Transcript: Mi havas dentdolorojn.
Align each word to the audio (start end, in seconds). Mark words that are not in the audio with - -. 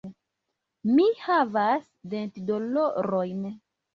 Mi 0.99 1.05
havas 1.25 1.85
dentdolorojn. 2.13 3.45